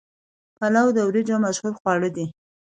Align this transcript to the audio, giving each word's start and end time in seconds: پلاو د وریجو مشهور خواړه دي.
پلاو 0.57 0.87
د 0.93 0.99
وریجو 1.07 1.35
مشهور 1.45 1.73
خواړه 1.79 2.09
دي. 2.15 2.25